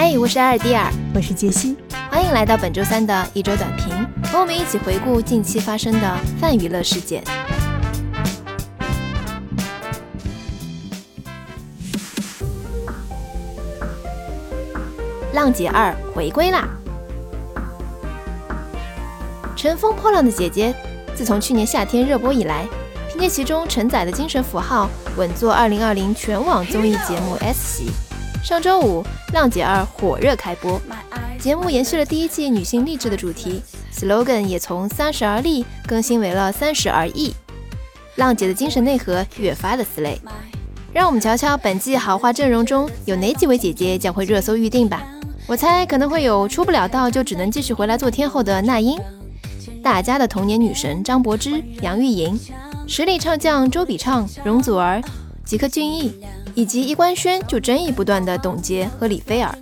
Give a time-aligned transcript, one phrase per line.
[0.00, 1.76] 嗨，我是阿尔蒂尔，我是杰西，
[2.08, 3.88] 欢迎来到本周三的一周短评，
[4.30, 7.20] 和我们一起回顾近期发生的泛娱乐事件。
[15.32, 16.68] 浪姐二回归啦！
[19.56, 20.72] 乘风破浪的姐姐，
[21.16, 22.68] 自从去年夏天热播以来，
[23.10, 28.07] 凭借其中承载的精神符号，稳坐2020全网综艺节目 S 席。
[28.42, 29.02] 上周五，
[29.34, 30.80] 《浪姐二》火热开播，
[31.38, 33.60] 节目延续了第一季女性励志的主题
[33.92, 37.34] ，slogan 也从“三十而立”更新为了“三十而艺”。
[38.16, 40.18] 浪姐的精神内核越发的撕裂。
[40.92, 45.06] 让我们瞧瞧本季豪华阵容中有哪几位姐姐将会热搜预定吧。
[45.46, 48.98] 我猜可能会有出不了道就只能继续回来做天后的那英，
[49.82, 52.38] 大家的童年女神张柏芝、杨钰莹，
[52.86, 55.02] 实力唱将周笔畅、容祖儿、
[55.44, 56.20] 吉克隽逸，
[56.58, 59.56] 以及衣冠轩就争议不断的董洁和李菲儿。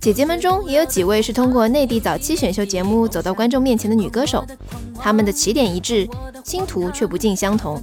[0.00, 4.42] 姐姐们中也有几位是通过内地早期选秀节目走到观众面前的女歌手，
[4.98, 6.08] 她们的起点一致，
[6.44, 7.78] 星途却不尽相同。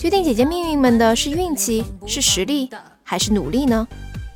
[0.00, 2.68] 决定姐姐命运们的是运气，是实力，
[3.04, 3.86] 还是努力呢？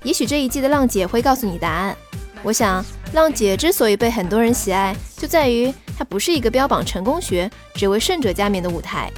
[0.04, 1.96] 也许这一季的浪姐会告诉你答案。
[2.44, 2.84] 我想，
[3.14, 9.10] 浪姐之所以被很多人喜爱，就在于它不是一个标榜成功学、只为胜者加冕的舞台。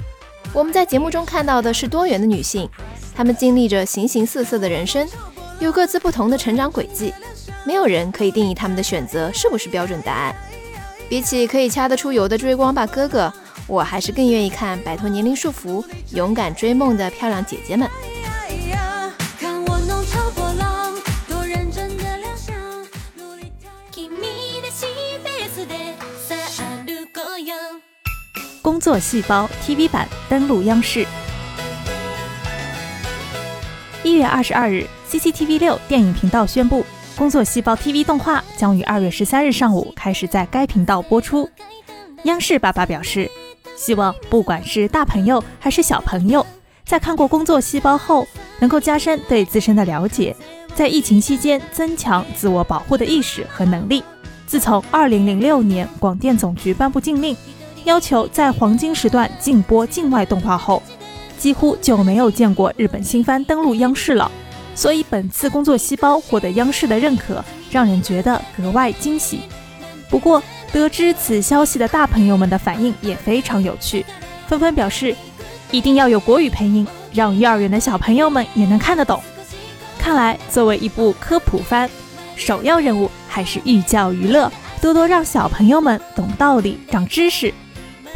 [0.55, 2.69] 我们在节目中看到的是多元的女性，
[3.15, 5.09] 她们经历着形形色色的人生，
[5.61, 7.15] 有各自不同的成长轨迹。
[7.65, 10.34] 没有人可以定义他们的选择是不是标准答案。
[11.09, 13.33] 比起可以掐得出油的追光吧哥哥。
[13.67, 17.89] 我还是更愿意看摆脱年龄束缚、勇敢追梦的漂亮姐姐们。
[28.61, 31.06] 工作细胞 TV 版登陆央视。
[34.05, 36.83] 一月二十二日，CCTV 六电影频道宣布，
[37.16, 41.48] 《工作细胞》TV 动画将于二月十三日上午开始在该频道播出。
[42.25, 43.30] 央视爸爸表示。
[43.76, 46.47] 希望不管是大朋友还是小朋友，
[46.84, 48.25] 在看过《工作细胞》后，
[48.60, 50.37] 能够加深对自身的了解，
[50.76, 54.04] 在疫情期间增强自我保护的意识和能力。
[54.47, 57.37] 自从2006年广电总局颁布禁令，
[57.82, 60.81] 要求在黄金时段禁播境外动画后，
[61.44, 64.32] 几乎就没有见过日本新番登陆央视了。
[64.75, 69.41] 所以本次《工作细胞》获得央视的认可，让人觉得格外惊喜。
[70.09, 74.06] 不过，得知此消息的大朋友们的反应也非常有趣，
[74.47, 75.15] 纷纷表示
[75.71, 79.21] 一定要有国语配音，让幼儿园的小朋友们也能看得懂。
[79.99, 81.91] 看来，作为一部科普番，
[82.37, 84.50] 首要任务还是寓教于乐，
[84.81, 87.53] 多多让小朋友们懂道理、长知识。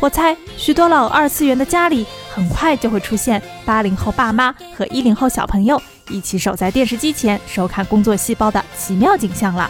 [0.00, 2.06] 我猜，许多老二次元的家里，
[2.38, 9.69] 很快就会出现八零后爸妈和一零后小朋友一起守在电视机前收看《工作细胞》的奇妙景象了。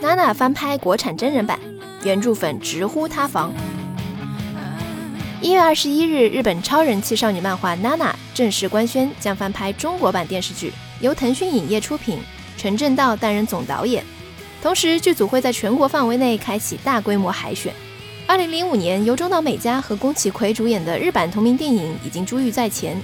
[0.00, 1.60] 娜娜翻拍国产真人版，
[2.02, 3.52] 原著粉直呼塌房。
[5.42, 12.18] 一月二十一日，日本超人气少女漫画《娜娜》正式官宣将翻拍中国版电视剧，由腾讯影业出品，
[12.56, 14.02] 陈正道担任总导演。
[14.66, 17.72] 同时，剧组会在全国范围内开启大规模海选。
[18.26, 23.00] 二零零五年由中岛美嘉和宫崎葵主演的日版同名电影已经珠玉在前，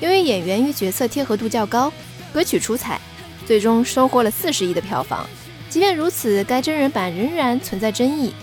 [0.00, 1.90] 由于演员与角色贴合度较高，
[2.30, 3.00] 歌曲出彩，
[3.46, 5.26] 最终收获了四十亿的票房。
[5.70, 8.34] 即便如此，该真人版仍然存在争议，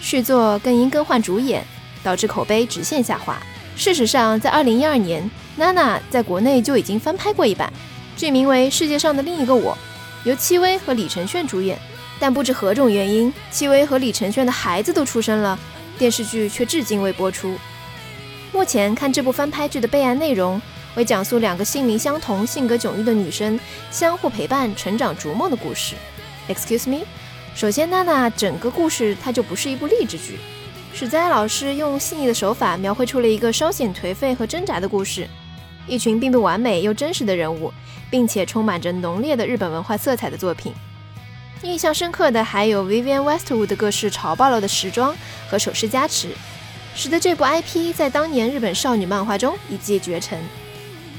[0.00, 1.62] 续作更因更换主演，
[2.02, 3.36] 导致口碑直线下滑。
[3.76, 7.70] 事实上，在2012年，娜娜在国内就已经翻拍过一版，
[8.16, 9.72] 剧名为《世界上的另一个我》，
[10.24, 11.78] 由戚薇和李承铉主演。
[12.20, 15.58] 但不知何种原因，戚薇和李承铉的孩子都出生了，
[15.98, 17.56] 电视剧却至今未播出。
[18.52, 20.62] 目前看这部翻拍剧的备案内容，
[20.94, 23.58] 为讲述两个姓名相同、性格迥异的女生
[23.90, 25.96] 相互陪伴、成长逐梦的故事。
[26.48, 27.04] Excuse me，
[27.56, 30.38] 首先，娜娜整个故事它就不是一部励志剧。
[30.94, 35.28] 史哉老师用细腻的手法描绘出了一个稍显颓废和挣扎的故事，
[35.86, 37.72] 一群并不完美又真实的人物，
[38.10, 40.72] 并且充满着浓烈的日本文化色彩的作品。
[41.62, 45.14] 印象深刻的还有 Vivienne Westwood 的各式潮爆了的时装
[45.48, 46.28] 和首饰加持，
[46.94, 50.38] 使得这部 IP 在当年日本少女漫画中一骑绝尘。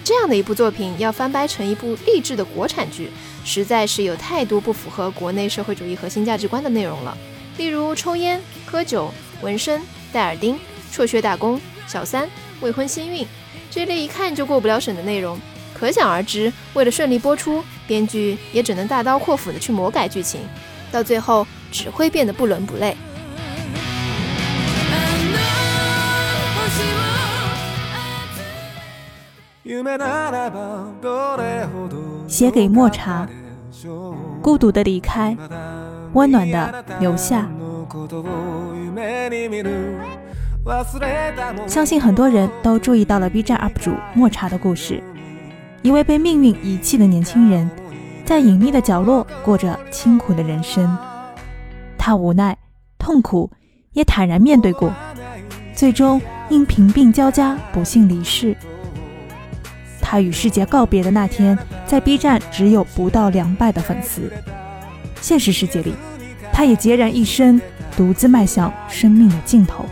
[0.03, 3.09] 这样的一部作品要翻拍成一部励志的国产剧。
[3.43, 7.15] 实在是有太多不符合国内社会主义核心价值观的内容了，
[7.57, 9.11] 例如抽烟、喝酒、
[9.41, 9.79] 纹身、
[10.11, 10.59] 戴耳钉、
[10.91, 12.27] 辍学打工、小三、
[12.61, 13.25] 未婚先孕
[13.75, 15.37] 这类一看就过不了审的内容，
[15.73, 20.39] 可想而知，为了顺利播出，编剧也只能大刀阔斧的去魔改剧情，
[20.93, 22.95] 到最后只会变得不伦不类。
[32.29, 33.27] 写给莫茶，
[34.41, 35.35] 孤独的离开，
[36.13, 37.49] 温暖的留下。
[41.67, 45.01] 相信很多人都注意到了 B 站 UP 主莫茶的故事，
[45.83, 47.69] 一位被命运遗弃的年轻人，
[48.25, 50.97] 在隐秘的角落过着清苦的人生。
[51.99, 52.57] 他无奈、
[52.97, 53.51] 痛苦，
[53.93, 54.91] 也坦然面对过，
[55.75, 56.19] 最终
[56.49, 58.57] 因贫病交加，不幸离世。
[60.01, 64.33] 他与世界告别的那天，在 B 站只有不到两百的粉丝。
[65.21, 65.93] 现实世界里，
[66.51, 67.61] 他也孑然一身，
[67.95, 69.85] 独自迈向生命的尽头。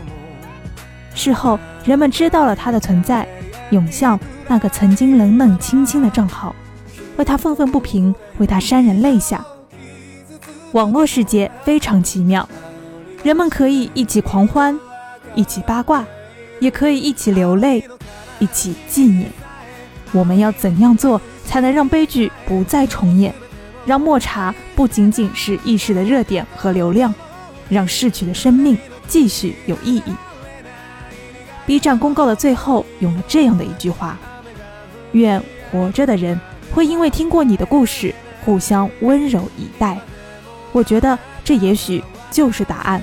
[1.14, 3.26] 事后，人们知道了他的存在，
[3.70, 4.18] 涌向
[4.48, 6.54] 那个曾经冷冷清清的账号，
[7.16, 9.44] 为他愤愤不平，为他潸然泪下。
[10.72, 12.48] 网络世界非常奇妙，
[13.22, 14.78] 人们可以一起狂欢，
[15.34, 16.04] 一起八卦，
[16.58, 17.88] 也可以一起流泪，
[18.40, 19.30] 一起纪念。
[20.12, 23.32] 我们要怎样做才能让悲剧不再重演？
[23.86, 27.14] 让抹茶不仅仅是一时的热点和流量，
[27.68, 28.76] 让逝去的生命
[29.06, 30.14] 继续有意义。
[31.66, 34.18] B 站公告的最后用了这样的一句话
[35.12, 36.38] ：“愿活着的人
[36.72, 38.14] 会因为听过你的故事，
[38.44, 39.98] 互相温柔以待。”
[40.72, 43.02] 我觉得这也许就是答案。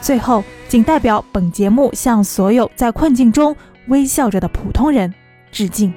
[0.00, 5.14] 最后，仅代表本节目向所有在困境中微笑着的普通人
[5.50, 5.94] 致敬。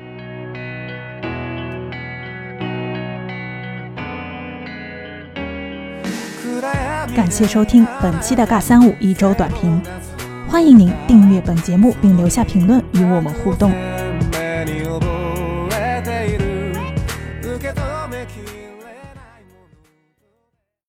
[7.16, 9.82] 感谢收听本期的《尬三五》一周短评，
[10.48, 13.95] 欢迎您订阅本节目并留下评论与我们互动。